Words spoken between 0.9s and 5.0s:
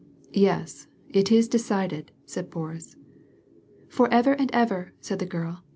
it is decided," said Boris. "For ever and ever,"